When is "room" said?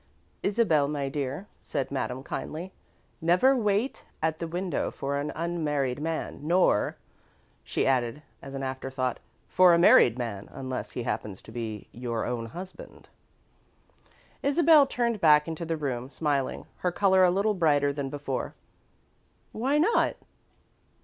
15.77-16.09